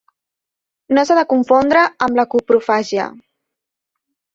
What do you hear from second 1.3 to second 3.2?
confondre amb la coprofàgia.